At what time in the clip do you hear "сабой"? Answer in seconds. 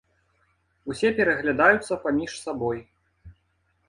2.45-2.81